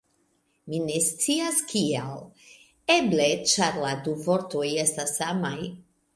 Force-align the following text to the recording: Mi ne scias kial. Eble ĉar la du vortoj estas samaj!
Mi 0.69 0.77
ne 0.85 0.95
scias 1.07 1.59
kial. 1.73 2.17
Eble 2.95 3.29
ĉar 3.53 3.79
la 3.85 3.93
du 4.09 4.17
vortoj 4.25 4.67
estas 4.87 5.15
samaj! 5.21 5.55